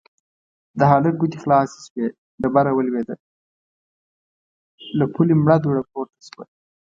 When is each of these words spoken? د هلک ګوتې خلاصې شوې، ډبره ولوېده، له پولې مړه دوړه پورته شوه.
د 0.77 0.81
هلک 0.91 1.13
ګوتې 1.19 1.37
خلاصې 1.43 1.79
شوې، 1.87 2.07
ډبره 2.41 2.71
ولوېده، 2.73 3.15
له 4.97 5.05
پولې 5.13 5.33
مړه 5.43 5.55
دوړه 5.63 5.83
پورته 5.91 6.19
شوه. 6.29 6.43